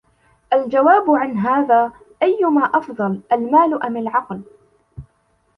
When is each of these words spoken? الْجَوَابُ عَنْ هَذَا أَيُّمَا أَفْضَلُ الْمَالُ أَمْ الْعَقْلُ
الْجَوَابُ 0.53 1.11
عَنْ 1.11 1.37
هَذَا 1.37 1.91
أَيُّمَا 2.23 2.61
أَفْضَلُ 2.65 3.21
الْمَالُ 3.31 3.83
أَمْ 3.83 3.97
الْعَقْلُ 3.97 4.41